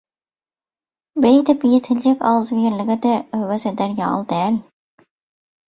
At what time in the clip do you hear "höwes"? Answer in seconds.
3.43-3.69